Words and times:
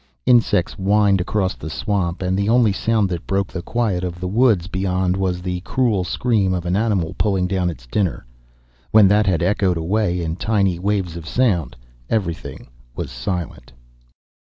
Insects 0.25 0.73
whined 0.73 1.21
across 1.21 1.53
the 1.53 1.69
swamp, 1.69 2.23
and 2.23 2.35
the 2.35 2.49
only 2.49 2.73
sound 2.73 3.07
that 3.09 3.27
broke 3.27 3.49
the 3.49 3.61
quiet 3.61 4.03
of 4.03 4.19
the 4.19 4.27
woods 4.27 4.65
beyond 4.67 5.15
was 5.15 5.43
the 5.43 5.59
cruel 5.59 6.03
scream 6.03 6.55
of 6.55 6.65
an 6.65 6.75
animal 6.75 7.13
pulling 7.19 7.45
down 7.45 7.69
its 7.69 7.85
dinner. 7.85 8.25
When 8.89 9.07
that 9.09 9.27
had 9.27 9.43
echoed 9.43 9.77
away 9.77 10.23
in 10.23 10.37
tiny 10.37 10.79
waves 10.79 11.15
of 11.15 11.27
sound 11.27 11.75
everything 12.09 12.67
was 12.95 13.11
silent. 13.11 13.73